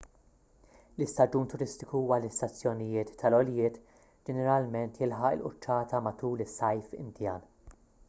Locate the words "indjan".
7.07-7.51